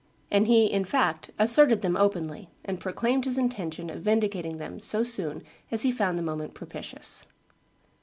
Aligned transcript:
And 0.31 0.47
he, 0.47 0.65
in 0.65 0.83
fact, 0.83 1.29
asserted 1.37 1.83
them 1.83 1.95
openly, 1.95 2.49
and 2.65 2.79
proclaimed 2.79 3.25
his 3.25 3.37
intention 3.37 3.91
of 3.91 4.01
vindicating 4.01 4.57
them 4.57 4.79
so 4.79 5.03
soon 5.03 5.43
as 5.69 5.83
he 5.83 5.91
found 5.91 6.17
the 6.17 6.23
moment 6.23 6.55
propitious. 6.55 7.27